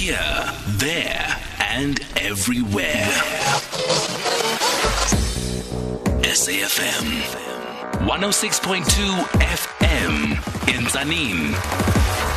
Here, 0.00 0.16
there, 0.78 1.36
and 1.58 2.00
everywhere. 2.16 3.06
SAFM 6.22 7.20
106.2 8.08 8.80
FM 9.58 10.74
in 10.74 10.84
Zanin. 10.86 12.29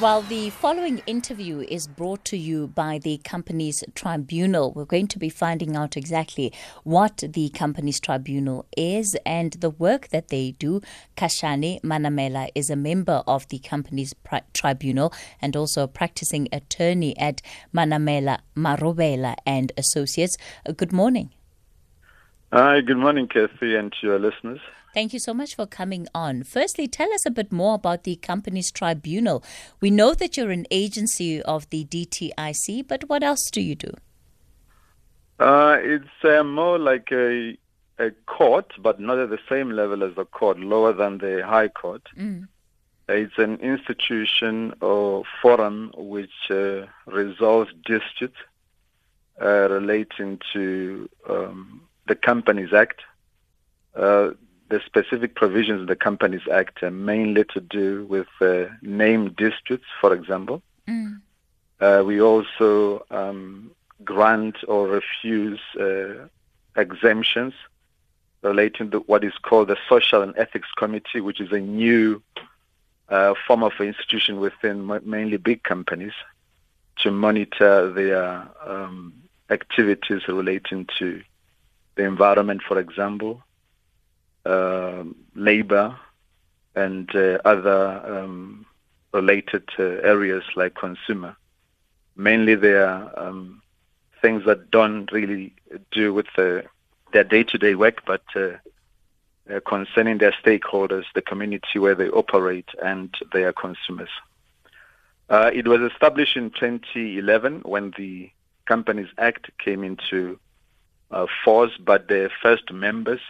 While 0.00 0.22
the 0.22 0.50
following 0.50 1.02
interview 1.06 1.60
is 1.60 1.86
brought 1.86 2.24
to 2.24 2.36
you 2.36 2.66
by 2.66 2.98
the 2.98 3.18
company's 3.18 3.84
tribunal, 3.94 4.72
we're 4.72 4.86
going 4.86 5.06
to 5.06 5.20
be 5.20 5.28
finding 5.28 5.76
out 5.76 5.96
exactly 5.96 6.52
what 6.82 7.22
the 7.28 7.48
company's 7.50 8.00
tribunal 8.00 8.66
is 8.76 9.16
and 9.24 9.52
the 9.52 9.70
work 9.70 10.08
that 10.08 10.28
they 10.28 10.50
do. 10.58 10.80
Khashane 11.16 11.80
Manamela 11.82 12.48
is 12.56 12.70
a 12.70 12.76
member 12.76 13.22
of 13.28 13.46
the 13.48 13.60
company's 13.60 14.14
pri- 14.14 14.42
tribunal 14.52 15.12
and 15.40 15.54
also 15.54 15.84
a 15.84 15.88
practicing 15.88 16.48
attorney 16.50 17.16
at 17.16 17.40
Manamela 17.72 18.40
Marobela 18.56 19.36
and 19.46 19.70
Associates. 19.78 20.36
Uh, 20.68 20.72
good 20.72 20.92
morning. 20.92 21.30
Hi, 22.52 22.80
good 22.80 22.98
morning, 22.98 23.28
Kathy, 23.28 23.76
and 23.76 23.92
to 23.92 24.06
your 24.08 24.18
listeners. 24.18 24.60
Thank 24.94 25.12
you 25.12 25.18
so 25.18 25.34
much 25.34 25.56
for 25.56 25.66
coming 25.66 26.06
on. 26.14 26.44
Firstly, 26.44 26.86
tell 26.86 27.12
us 27.12 27.26
a 27.26 27.30
bit 27.30 27.50
more 27.50 27.74
about 27.74 28.04
the 28.04 28.14
company's 28.14 28.70
tribunal. 28.70 29.42
We 29.80 29.90
know 29.90 30.14
that 30.14 30.36
you're 30.36 30.52
an 30.52 30.66
agency 30.70 31.42
of 31.42 31.68
the 31.70 31.84
DTIC, 31.84 32.86
but 32.86 33.08
what 33.08 33.24
else 33.24 33.50
do 33.50 33.60
you 33.60 33.74
do? 33.74 33.90
Uh, 35.40 35.78
it's 35.80 36.24
uh, 36.24 36.44
more 36.44 36.78
like 36.78 37.08
a, 37.10 37.58
a 37.98 38.12
court, 38.26 38.72
but 38.78 39.00
not 39.00 39.18
at 39.18 39.30
the 39.30 39.40
same 39.48 39.72
level 39.72 40.04
as 40.04 40.14
the 40.14 40.26
court, 40.26 40.60
lower 40.60 40.92
than 40.92 41.18
the 41.18 41.44
High 41.44 41.68
Court. 41.68 42.02
Mm. 42.16 42.46
It's 43.08 43.36
an 43.36 43.56
institution 43.56 44.74
or 44.80 45.24
forum 45.42 45.90
which 45.96 46.50
uh, 46.50 46.86
resolves 47.06 47.72
disputes 47.84 48.36
uh, 49.42 49.68
relating 49.68 50.40
to 50.52 51.10
um, 51.28 51.82
the 52.06 52.14
Companies 52.14 52.72
Act. 52.72 53.00
Uh, 53.96 54.30
the 54.74 54.80
specific 54.84 55.36
provisions 55.36 55.82
in 55.82 55.86
the 55.86 55.94
Companies 55.94 56.46
Act 56.50 56.82
are 56.82 56.90
mainly 56.90 57.44
to 57.54 57.60
do 57.60 58.04
with 58.06 58.26
uh, 58.40 58.64
name 58.82 59.32
disputes, 59.44 59.84
for 60.00 60.12
example. 60.12 60.62
Mm. 60.88 61.20
Uh, 61.80 62.02
we 62.04 62.20
also 62.20 63.06
um, 63.12 63.70
grant 64.02 64.56
or 64.66 64.88
refuse 64.88 65.60
uh, 65.78 66.26
exemptions 66.74 67.54
relating 68.42 68.90
to 68.90 68.98
what 69.10 69.22
is 69.22 69.34
called 69.42 69.68
the 69.68 69.76
Social 69.88 70.22
and 70.22 70.36
Ethics 70.36 70.70
Committee, 70.76 71.20
which 71.20 71.40
is 71.40 71.52
a 71.52 71.60
new 71.60 72.20
uh, 73.08 73.34
form 73.46 73.62
of 73.62 73.74
institution 73.78 74.40
within 74.40 74.76
mainly 75.04 75.36
big 75.36 75.62
companies 75.62 76.16
to 76.96 77.12
monitor 77.12 77.92
their 77.92 78.48
um, 78.66 79.14
activities 79.50 80.22
relating 80.26 80.88
to 80.98 81.22
the 81.94 82.02
environment, 82.02 82.60
for 82.66 82.80
example, 82.80 83.40
labor, 84.44 85.98
and 86.74 87.14
uh, 87.14 87.38
other 87.44 88.02
um, 88.04 88.66
related 89.12 89.68
uh, 89.78 89.82
areas 89.82 90.42
like 90.56 90.74
consumer. 90.74 91.36
Mainly 92.16 92.54
they 92.54 92.74
are 92.74 93.12
um, 93.18 93.62
things 94.20 94.44
that 94.46 94.70
don't 94.70 95.10
really 95.12 95.54
do 95.90 96.12
with 96.12 96.26
the, 96.36 96.64
their 97.12 97.24
day-to-day 97.24 97.74
work, 97.74 98.02
but 98.06 98.24
uh, 98.36 98.52
concerning 99.66 100.18
their 100.18 100.34
stakeholders, 100.44 101.04
the 101.14 101.22
community 101.22 101.78
where 101.78 101.94
they 101.94 102.08
operate, 102.08 102.68
and 102.82 103.14
their 103.32 103.52
consumers. 103.52 104.08
Uh, 105.28 105.50
it 105.54 105.66
was 105.66 105.80
established 105.80 106.36
in 106.36 106.50
2011 106.50 107.60
when 107.64 107.92
the 107.96 108.30
Companies 108.66 109.08
Act 109.18 109.50
came 109.58 109.84
into 109.84 110.38
uh, 111.10 111.26
force, 111.44 111.72
but 111.78 112.08
the 112.08 112.30
first 112.42 112.72
members 112.72 113.20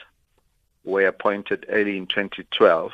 were 0.84 1.06
appointed 1.06 1.66
early 1.68 1.96
in 1.96 2.06
2012, 2.06 2.92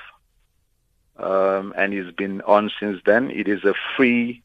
um, 1.19 1.75
and 1.77 1.93
he's 1.93 2.13
been 2.13 2.41
on 2.43 2.71
since 2.81 3.01
then. 3.05 3.31
It 3.31 3.49
is 3.49 3.65
a 3.65 3.75
free 3.97 4.43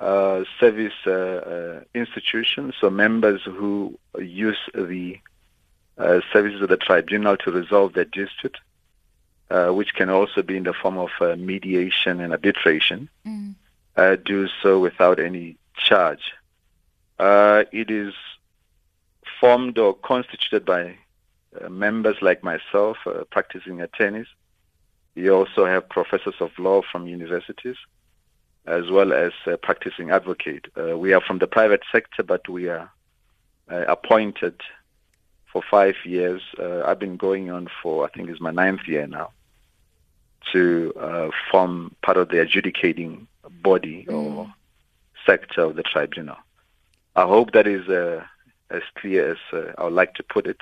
uh, 0.00 0.44
service 0.58 0.92
uh, 1.06 1.10
uh, 1.10 1.80
institution, 1.94 2.72
so 2.80 2.90
members 2.90 3.42
who 3.44 3.98
use 4.18 4.58
the 4.74 5.18
uh, 5.96 6.20
services 6.32 6.60
of 6.62 6.68
the 6.68 6.76
tribunal 6.76 7.36
to 7.36 7.52
resolve 7.52 7.92
their 7.92 8.04
dispute, 8.04 8.56
uh, 9.50 9.68
which 9.68 9.94
can 9.94 10.10
also 10.10 10.42
be 10.42 10.56
in 10.56 10.64
the 10.64 10.72
form 10.72 10.98
of 10.98 11.10
uh, 11.20 11.36
mediation 11.36 12.20
and 12.20 12.32
arbitration, 12.32 13.08
mm. 13.26 13.54
do 14.24 14.48
so 14.62 14.80
without 14.80 15.20
any 15.20 15.56
charge. 15.76 16.32
it 17.20 17.90
is 17.90 18.12
formed 19.40 19.78
or 19.78 19.94
constituted 19.94 20.64
by 20.64 20.96
uh, 21.62 21.68
members 21.68 22.16
like 22.20 22.42
myself, 22.42 22.96
uh, 23.06 23.24
practicing 23.30 23.80
attorneys. 23.80 24.26
You 25.14 25.34
also 25.34 25.66
have 25.66 25.88
professors 25.88 26.34
of 26.40 26.50
law 26.58 26.82
from 26.90 27.06
universities, 27.06 27.76
as 28.66 28.90
well 28.90 29.12
as 29.12 29.32
uh, 29.46 29.56
practicing 29.56 30.10
advocate. 30.10 30.66
Uh, 30.76 30.98
we 30.98 31.12
are 31.12 31.20
from 31.20 31.38
the 31.38 31.46
private 31.46 31.82
sector, 31.92 32.22
but 32.22 32.48
we 32.48 32.68
are 32.68 32.90
uh, 33.70 33.84
appointed 33.86 34.60
for 35.52 35.62
five 35.70 35.94
years. 36.04 36.42
Uh, 36.58 36.82
I've 36.82 36.98
been 36.98 37.16
going 37.16 37.50
on 37.50 37.68
for, 37.82 38.04
I 38.04 38.08
think 38.08 38.28
it's 38.28 38.40
my 38.40 38.50
ninth 38.50 38.88
year 38.88 39.06
now, 39.06 39.30
to 40.52 41.30
form 41.50 41.94
part 42.02 42.16
of 42.16 42.28
the 42.28 42.40
adjudicating 42.40 43.26
body 43.62 44.06
mm. 44.08 44.14
or 44.14 44.52
sector 45.24 45.62
of 45.62 45.76
the 45.76 45.82
tribunal. 45.82 46.36
I 47.16 47.26
hope 47.26 47.52
that 47.52 47.66
is 47.66 47.88
as 48.70 48.82
clear 48.96 49.32
as 49.32 49.72
I 49.78 49.84
would 49.84 49.92
like 49.92 50.14
to 50.14 50.22
put 50.22 50.46
it. 50.46 50.58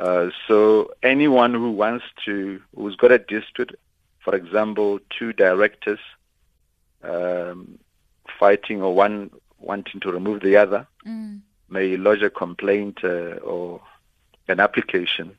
Uh, 0.00 0.30
so 0.48 0.90
anyone 1.02 1.52
who 1.52 1.70
wants 1.70 2.04
to, 2.24 2.60
who's 2.74 2.96
got 2.96 3.12
a 3.12 3.18
dispute, 3.18 3.78
for 4.20 4.34
example, 4.34 4.98
two 5.10 5.34
directors 5.34 5.98
um, 7.02 7.78
fighting 8.38 8.80
or 8.80 8.94
one 8.94 9.30
wanting 9.58 10.00
to 10.00 10.10
remove 10.10 10.40
the 10.40 10.56
other, 10.56 10.86
mm. 11.06 11.38
may 11.68 11.98
lodge 11.98 12.22
a 12.22 12.30
complaint 12.30 12.98
uh, 13.04 13.36
or 13.44 13.82
an 14.48 14.58
application 14.58 15.36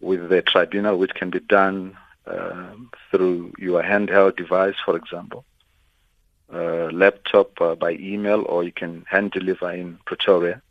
with 0.00 0.30
the 0.30 0.40
tribunal, 0.40 0.96
which 0.96 1.12
can 1.14 1.28
be 1.28 1.40
done 1.40 1.94
uh, 2.26 2.70
through 3.10 3.52
your 3.58 3.82
handheld 3.82 4.36
device, 4.36 4.76
for 4.82 4.96
example, 4.96 5.44
uh, 6.50 6.88
laptop 6.92 7.60
uh, 7.60 7.74
by 7.74 7.92
email, 7.92 8.42
or 8.48 8.64
you 8.64 8.72
can 8.72 9.04
hand 9.06 9.32
deliver 9.32 9.70
in 9.70 9.98
Pretoria, 10.06 10.62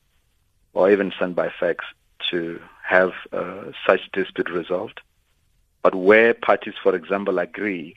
or 0.73 0.89
even 0.89 1.13
send 1.19 1.35
by 1.35 1.51
fax 1.59 1.85
to 2.31 2.59
have 2.91 3.13
uh, 3.31 3.71
such 3.87 4.01
dispute 4.11 4.49
resolved. 4.49 4.99
But 5.81 5.95
where 5.95 6.33
parties, 6.33 6.75
for 6.83 6.93
example, 6.93 7.39
agree, 7.39 7.95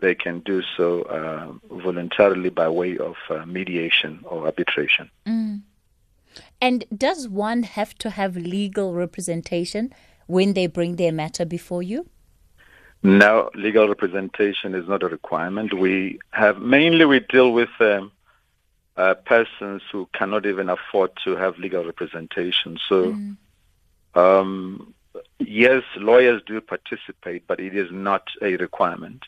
they 0.00 0.14
can 0.14 0.40
do 0.40 0.62
so 0.76 1.02
uh, 1.02 1.52
voluntarily 1.74 2.50
by 2.50 2.68
way 2.68 2.98
of 2.98 3.16
uh, 3.30 3.44
mediation 3.46 4.12
or 4.24 4.46
arbitration. 4.46 5.10
Mm. 5.26 5.62
And 6.60 6.84
does 7.06 7.28
one 7.28 7.62
have 7.62 7.92
to 7.98 8.10
have 8.10 8.36
legal 8.36 8.94
representation 8.94 9.92
when 10.26 10.54
they 10.54 10.66
bring 10.66 10.96
their 10.96 11.12
matter 11.12 11.44
before 11.44 11.82
you? 11.82 12.08
No, 13.02 13.50
legal 13.54 13.86
representation 13.86 14.74
is 14.74 14.88
not 14.88 15.02
a 15.02 15.08
requirement. 15.08 15.74
We 15.74 16.18
have 16.30 16.58
mainly 16.58 17.04
we 17.04 17.20
deal 17.20 17.52
with 17.52 17.74
um, 17.80 18.10
uh, 18.96 19.14
persons 19.14 19.82
who 19.92 20.08
cannot 20.18 20.44
even 20.46 20.68
afford 20.68 21.10
to 21.24 21.36
have 21.36 21.58
legal 21.58 21.84
representation. 21.84 22.78
So. 22.88 22.96
Mm 23.12 23.36
um, 24.16 24.94
yes, 25.38 25.82
lawyers 25.96 26.42
do 26.46 26.60
participate, 26.60 27.46
but 27.46 27.60
it 27.60 27.74
is 27.76 27.90
not 27.90 28.28
a 28.42 28.56
requirement. 28.56 29.24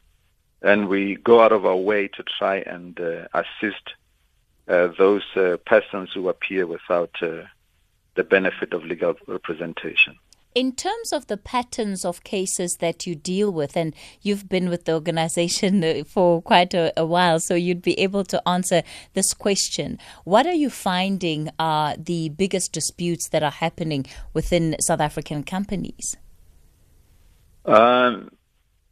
And 0.62 0.88
we 0.88 1.17
go 1.17 1.40
out 1.40 1.52
of 1.52 1.64
our 1.64 1.76
way 1.76 2.08
to 2.08 2.23
try 2.23 2.56
and 2.56 2.99
uh, 3.00 3.29
assist 3.32 3.94
uh, 4.67 4.88
those 4.99 5.23
uh, 5.37 5.56
persons 5.64 6.11
who 6.12 6.29
appear 6.29 6.67
without 6.67 7.14
uh, 7.23 7.43
the 8.14 8.25
benefit 8.25 8.73
of 8.73 8.85
legal 8.85 9.14
representation. 9.26 10.17
In 10.58 10.72
terms 10.72 11.12
of 11.12 11.28
the 11.28 11.37
patterns 11.37 12.05
of 12.05 12.25
cases 12.25 12.78
that 12.81 13.06
you 13.06 13.14
deal 13.14 13.52
with, 13.52 13.76
and 13.76 13.94
you've 14.22 14.49
been 14.49 14.69
with 14.69 14.87
the 14.87 14.94
organization 14.94 16.02
for 16.05 16.43
quite 16.43 16.75
a, 16.75 16.93
a, 16.96 17.06
while, 17.06 17.38
so 17.38 17.55
you'd 17.55 17.81
be 17.81 17.96
able 18.00 18.25
to 18.25 18.43
answer 18.44 18.82
this 19.14 19.32
question. 19.34 20.00
What 20.25 20.49
are 20.49 20.58
you 20.64 20.69
finding 20.69 21.50
are 21.60 21.94
the 21.96 22.31
biggest 22.31 22.72
disputes 22.72 23.28
that 23.28 23.44
are 23.44 23.52
happening 23.52 24.06
within 24.34 24.75
South 24.81 24.99
African 24.99 25.44
companies? 25.44 26.16
Um, 27.64 28.32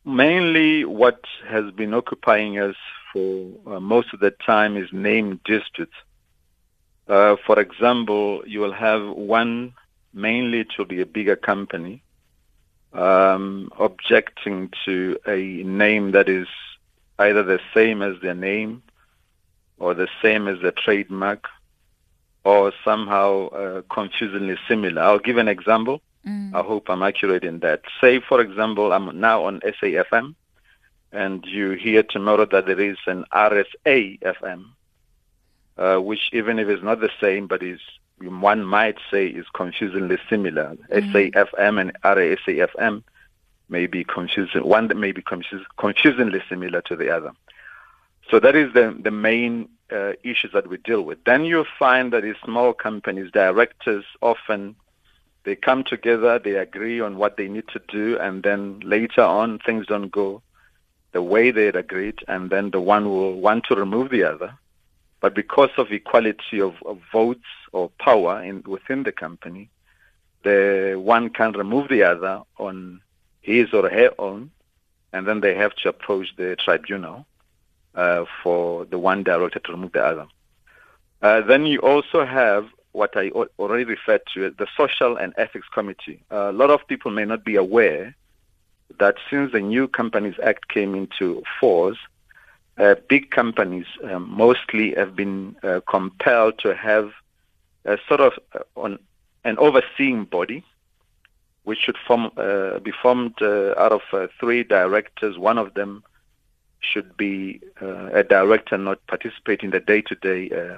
mainly, 0.04 0.84
what 0.84 1.24
has 1.48 1.72
been 1.72 1.94
occupying 1.94 2.60
us 2.60 2.76
for 3.12 3.50
uh, 3.66 3.80
most 3.80 4.14
of 4.14 4.20
the 4.20 4.30
time 4.30 4.76
is 4.76 4.92
name 4.92 5.40
disputes. 5.44 5.94
Uh, 7.08 7.34
for 7.44 7.58
example, 7.58 8.44
you 8.46 8.60
will 8.60 8.72
have 8.72 9.04
one 9.16 9.74
mainly 10.16 10.64
to 10.76 10.84
be 10.84 11.00
a 11.00 11.06
bigger 11.06 11.36
company, 11.36 12.02
um, 12.92 13.70
objecting 13.78 14.70
to 14.84 15.18
a 15.26 15.62
name 15.62 16.12
that 16.12 16.28
is 16.28 16.48
either 17.18 17.42
the 17.42 17.60
same 17.74 18.02
as 18.02 18.20
their 18.22 18.34
name 18.34 18.82
or 19.78 19.94
the 19.94 20.08
same 20.22 20.48
as 20.48 20.60
their 20.62 20.72
trademark 20.72 21.46
or 22.44 22.72
somehow 22.84 23.48
uh, 23.48 23.82
confusingly 23.90 24.56
similar. 24.66 25.02
I'll 25.02 25.18
give 25.18 25.36
an 25.36 25.48
example. 25.48 26.00
Mm. 26.26 26.54
I 26.54 26.62
hope 26.62 26.88
I'm 26.88 27.02
accurate 27.02 27.44
in 27.44 27.60
that. 27.60 27.82
Say, 28.00 28.20
for 28.20 28.40
example, 28.40 28.92
I'm 28.92 29.20
now 29.20 29.44
on 29.44 29.60
SAFM, 29.60 30.34
and 31.12 31.44
you 31.44 31.72
hear 31.72 32.02
tomorrow 32.02 32.46
that 32.46 32.66
there 32.66 32.80
is 32.80 32.96
an 33.06 33.24
RSA 33.32 34.20
FM, 34.20 34.64
uh, 35.76 35.98
which 36.00 36.30
even 36.32 36.58
if 36.58 36.68
it's 36.68 36.82
not 36.82 37.00
the 37.00 37.10
same, 37.20 37.46
but 37.46 37.62
is 37.62 37.80
one 38.20 38.64
might 38.64 38.96
say 39.10 39.26
is 39.26 39.46
confusingly 39.54 40.18
similar. 40.28 40.76
Mm. 40.90 41.32
SAFM 41.32 41.80
and 41.80 41.92
RSAFM 42.02 43.02
may 43.68 43.86
be 43.86 44.04
confusing. 44.04 44.64
One 44.64 44.88
that 44.88 44.96
may 44.96 45.12
be 45.12 45.22
confus- 45.22 45.64
confusingly 45.76 46.42
similar 46.48 46.80
to 46.82 46.96
the 46.96 47.10
other. 47.10 47.32
So 48.30 48.40
that 48.40 48.56
is 48.56 48.72
the 48.72 48.96
the 48.98 49.10
main 49.10 49.68
uh, 49.92 50.12
issues 50.24 50.52
that 50.52 50.68
we 50.68 50.78
deal 50.78 51.02
with. 51.02 51.22
Then 51.24 51.44
you 51.44 51.64
find 51.78 52.12
that 52.12 52.24
in 52.24 52.34
small 52.44 52.72
companies, 52.72 53.30
directors 53.32 54.04
often 54.20 54.76
they 55.44 55.54
come 55.54 55.84
together, 55.84 56.40
they 56.40 56.56
agree 56.56 57.00
on 57.00 57.18
what 57.18 57.36
they 57.36 57.46
need 57.46 57.68
to 57.68 57.80
do, 57.86 58.18
and 58.18 58.42
then 58.42 58.80
later 58.80 59.22
on 59.22 59.60
things 59.60 59.86
don't 59.86 60.10
go 60.10 60.42
the 61.12 61.22
way 61.22 61.52
they 61.52 61.66
had 61.66 61.76
agreed, 61.76 62.18
and 62.26 62.50
then 62.50 62.70
the 62.72 62.80
one 62.80 63.08
will 63.08 63.40
want 63.40 63.64
to 63.66 63.76
remove 63.76 64.10
the 64.10 64.24
other. 64.24 64.58
But 65.20 65.34
because 65.34 65.70
of 65.78 65.90
equality 65.90 66.60
of, 66.60 66.74
of 66.84 67.00
votes 67.12 67.48
or 67.72 67.90
power 67.98 68.42
in, 68.42 68.62
within 68.66 69.02
the 69.02 69.12
company, 69.12 69.70
the 70.42 70.94
one 70.96 71.30
can 71.30 71.52
remove 71.52 71.88
the 71.88 72.02
other 72.02 72.42
on 72.58 73.00
his 73.40 73.72
or 73.72 73.88
her 73.88 74.10
own, 74.18 74.50
and 75.12 75.26
then 75.26 75.40
they 75.40 75.54
have 75.54 75.74
to 75.76 75.88
approach 75.88 76.34
the 76.36 76.56
tribunal 76.56 77.26
uh, 77.94 78.24
for 78.42 78.84
the 78.84 78.98
one 78.98 79.22
director 79.22 79.58
to 79.58 79.72
remove 79.72 79.92
the 79.92 80.04
other. 80.04 80.26
Uh, 81.22 81.40
then 81.40 81.64
you 81.66 81.80
also 81.80 82.24
have 82.24 82.68
what 82.92 83.16
I 83.16 83.30
already 83.58 83.84
referred 83.84 84.22
to 84.34 84.46
as 84.46 84.52
the 84.56 84.66
Social 84.76 85.16
and 85.16 85.34
Ethics 85.36 85.68
Committee. 85.72 86.22
Uh, 86.30 86.50
a 86.50 86.52
lot 86.52 86.70
of 86.70 86.86
people 86.86 87.10
may 87.10 87.24
not 87.24 87.44
be 87.44 87.56
aware 87.56 88.14
that 88.98 89.16
since 89.28 89.52
the 89.52 89.60
New 89.60 89.88
Companies 89.88 90.34
Act 90.42 90.68
came 90.68 90.94
into 90.94 91.42
force, 91.60 91.98
uh, 92.78 92.94
big 93.08 93.31
companies 93.31 93.87
um, 94.05 94.28
mostly 94.31 94.94
have 94.94 95.17
been 95.17 95.56
uh, 95.62 95.81
compelled 95.88 96.58
to 96.58 96.75
have 96.75 97.11
a 97.84 97.99
sort 98.08 98.20
of 98.20 98.32
uh, 98.55 98.61
on 98.76 98.99
an 99.44 99.56
overseeing 99.58 100.25
body, 100.25 100.64
which 101.64 101.78
should 101.78 101.96
form, 102.06 102.31
uh, 102.37 102.78
be 102.81 102.93
formed 103.02 103.34
uh, 103.40 103.75
out 103.78 103.93
of 103.93 104.02
uh, 104.12 104.26
three 104.38 104.62
directors. 104.64 105.38
One 105.38 105.58
of 105.58 105.75
them 105.75 106.02
should 106.81 107.17
be 107.17 107.61
a 107.81 108.23
director 108.23 108.76
not 108.76 109.05
participating 109.06 109.69
in 109.69 109.70
the 109.73 109.81
day-to-day 109.81 110.76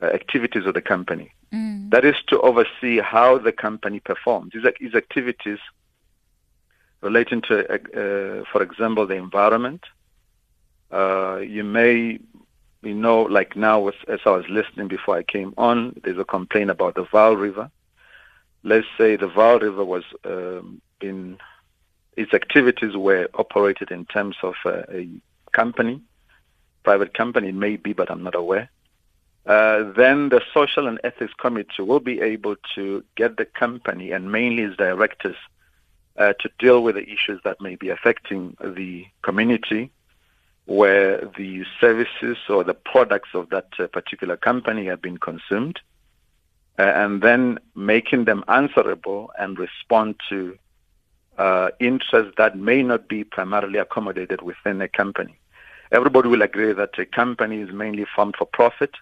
activities 0.00 0.64
of 0.64 0.74
the 0.74 0.80
company. 0.80 1.32
Mm. 1.52 1.90
That 1.90 2.04
is 2.04 2.14
to 2.28 2.40
oversee 2.40 3.00
how 3.00 3.38
the 3.38 3.52
company 3.52 4.00
performs. 4.00 4.52
These, 4.54 4.64
these 4.80 4.94
activities 4.94 5.58
relating 7.02 7.42
to, 7.42 7.54
uh, 7.70 8.44
for 8.50 8.62
example, 8.62 9.06
the 9.06 9.14
environment. 9.14 9.84
Uh, 10.94 11.38
you 11.38 11.64
may, 11.64 12.20
you 12.82 12.94
know, 12.94 13.22
like 13.22 13.56
now, 13.56 13.88
as, 13.88 14.20
I 14.24 14.30
was 14.30 14.44
listening 14.48 14.86
before 14.86 15.16
I 15.16 15.24
came 15.24 15.52
on, 15.58 16.00
there's 16.04 16.18
a 16.18 16.24
complaint 16.24 16.70
about 16.70 16.94
the 16.94 17.04
Vaal 17.04 17.36
River. 17.36 17.68
Let's 18.62 18.86
say 18.96 19.16
the 19.16 19.28
Vaal 19.28 19.60
River 19.60 19.84
was 19.84 20.04
um, 20.24 20.80
in 21.00 21.38
its 22.16 22.32
activities 22.32 22.96
were 22.96 23.28
operated 23.34 23.90
in 23.90 24.04
terms 24.04 24.36
of 24.44 24.54
uh, 24.64 24.82
a 24.88 25.08
company, 25.50 26.00
private 26.84 27.12
company, 27.12 27.50
maybe, 27.50 27.92
but 27.92 28.08
I'm 28.08 28.22
not 28.22 28.36
aware. 28.36 28.70
Uh, 29.46 29.90
then 29.96 30.28
the 30.28 30.42
Social 30.54 30.86
and 30.86 31.00
Ethics 31.02 31.34
Committee 31.40 31.82
will 31.82 31.98
be 31.98 32.20
able 32.20 32.54
to 32.76 33.02
get 33.16 33.36
the 33.36 33.46
company 33.46 34.12
and 34.12 34.30
mainly 34.30 34.62
its 34.62 34.76
directors 34.76 35.36
uh, 36.16 36.34
to 36.38 36.48
deal 36.60 36.84
with 36.84 36.94
the 36.94 37.02
issues 37.02 37.40
that 37.42 37.60
may 37.60 37.74
be 37.74 37.88
affecting 37.88 38.56
the 38.62 39.04
community 39.22 39.90
where 40.66 41.18
the 41.36 41.64
services 41.80 42.38
or 42.48 42.64
the 42.64 42.74
products 42.74 43.30
of 43.34 43.50
that 43.50 43.68
uh, 43.78 43.86
particular 43.88 44.36
company 44.36 44.86
have 44.86 45.02
been 45.02 45.18
consumed, 45.18 45.78
uh, 46.78 46.82
and 46.82 47.22
then 47.22 47.58
making 47.74 48.24
them 48.24 48.44
answerable 48.48 49.30
and 49.38 49.58
respond 49.58 50.16
to 50.28 50.56
uh, 51.36 51.68
interests 51.80 52.32
that 52.38 52.56
may 52.56 52.82
not 52.82 53.08
be 53.08 53.24
primarily 53.24 53.78
accommodated 53.78 54.40
within 54.40 54.80
a 54.80 54.88
company. 54.88 55.38
Everybody 55.92 56.28
will 56.28 56.42
agree 56.42 56.72
that 56.72 56.98
a 56.98 57.04
company 57.04 57.60
is 57.60 57.72
mainly 57.72 58.06
formed 58.16 58.36
for 58.36 58.46
profit 58.46 58.94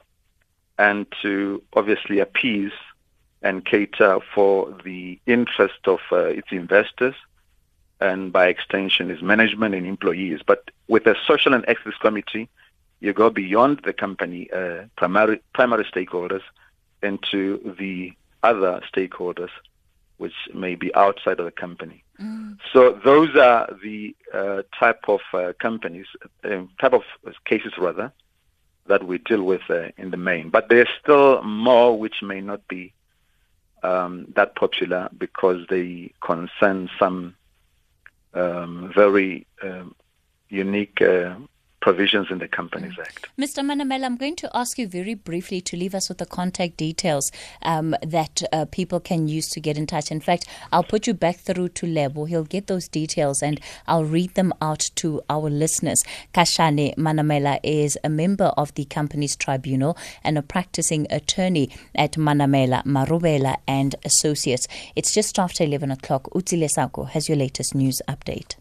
and 0.79 1.06
to 1.23 1.62
obviously 1.75 2.19
appease 2.19 2.73
and 3.43 3.65
cater 3.65 4.19
for 4.35 4.76
the 4.85 5.19
interest 5.26 5.87
of 5.87 6.00
uh, 6.11 6.25
its 6.25 6.49
investors 6.50 7.15
and 8.03 8.33
by 8.33 8.49
extension 8.49 9.11
its 9.11 9.23
management 9.23 9.75
and 9.75 9.87
employees. 9.87 10.41
But 10.45 10.71
with 10.89 11.07
a 11.07 11.15
social 11.27 11.55
and 11.55 11.65
ethics 11.69 11.97
committee, 12.01 12.49
you 13.01 13.13
go 13.13 13.31
beyond 13.31 13.81
the 13.85 13.93
company 13.93 14.51
uh, 14.51 14.85
primary 14.97 15.41
primary 15.55 15.85
stakeholders 15.85 16.43
into 17.03 17.75
the 17.79 18.13
other 18.43 18.81
stakeholders, 18.93 19.51
which 20.19 20.35
may 20.53 20.75
be 20.75 20.95
outside 20.95 21.39
of 21.41 21.47
the 21.47 21.53
company. 21.53 22.03
Mm. 22.21 22.59
So 22.73 22.99
those 23.05 23.35
are 23.37 23.69
the 23.83 24.15
uh, 24.33 24.63
type 24.79 25.05
of 25.09 25.21
uh, 25.33 25.53
companies, 25.59 26.07
uh, 26.45 26.63
type 26.81 26.93
of 26.93 27.03
cases 27.45 27.73
rather, 27.79 28.13
that 28.87 29.05
we 29.05 29.19
deal 29.19 29.43
with 29.43 29.63
uh, 29.71 29.89
in 29.97 30.11
the 30.11 30.17
main. 30.17 30.51
But 30.51 30.69
there's 30.69 30.89
still 31.03 31.43
more 31.43 31.99
which 31.99 32.23
may 32.23 32.41
not 32.41 32.67
be 32.69 32.93
um, 33.83 34.27
that 34.37 34.55
popular 34.55 35.09
because 35.17 35.67
they 35.69 36.13
concern 36.21 36.89
some 36.99 37.35
um, 38.34 38.93
very 38.94 39.46
um, 39.62 39.94
unique 40.49 41.00
uh, 41.02 41.34
provisions 41.82 42.29
in 42.31 42.38
the 42.38 42.49
Companies 42.49 42.94
mm. 42.94 43.00
Act. 43.00 43.26
Mr. 43.38 43.58
Manamela, 43.62 44.05
I'm 44.05 44.17
going 44.17 44.37
to 44.37 44.50
ask 44.56 44.79
you 44.79 44.88
very 44.88 45.14
briefly 45.14 45.61
to 45.61 45.76
leave 45.76 45.94
us 45.94 46.08
with 46.08 46.19
the 46.19 46.25
contact 46.25 46.79
details 46.79 47.31
um, 47.62 47.94
that 48.06 48.43
uh, 48.52 48.64
people 48.67 49.00
can 49.00 49.29
use 49.29 49.49
to 49.50 49.61
get 49.61 49.76
in 49.76 49.87
touch. 49.87 50.11
In 50.11 50.20
fact, 50.20 50.46
I'll 50.73 50.84
put 50.84 51.06
you 51.06 51.12
back 51.12 51.37
through 51.37 51.70
to 51.70 51.87
Lebo. 51.87 52.25
He'll 52.25 52.44
get 52.44 52.69
those 52.69 52.88
details 52.88 53.43
and 53.43 53.61
I'll 53.87 54.05
read 54.05 54.34
them 54.34 54.55
out 54.62 54.90
to 54.96 55.20
our 55.29 55.50
listeners. 55.50 56.03
Khashane 56.32 56.94
Manamela 56.94 57.58
is 57.62 57.98
a 58.03 58.08
member 58.08 58.53
of 58.56 58.72
the 58.74 58.84
Companies 58.86 59.36
Tribunal 59.36 59.98
and 60.22 60.39
a 60.39 60.43
practicing 60.43 61.06
attorney 61.10 61.69
at 61.94 62.12
Manamela, 62.12 62.84
Marobela 62.84 63.56
and 63.67 63.96
Associates. 64.05 64.69
It's 64.94 65.12
just 65.12 65.39
after 65.39 65.65
11 65.65 65.91
o'clock. 65.91 66.31
Utsile 66.34 66.70
Sako 66.70 67.05
has 67.05 67.29
your 67.29 67.36
latest 67.36 67.74
news 67.74 68.01
update. 68.08 68.55